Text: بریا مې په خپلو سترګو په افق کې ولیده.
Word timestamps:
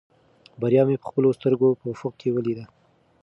بریا 0.61 0.83
مې 0.87 0.97
په 1.01 1.05
خپلو 1.09 1.35
سترګو 1.37 1.69
په 1.79 1.85
افق 1.93 2.13
کې 2.21 2.29
ولیده. 2.33 2.65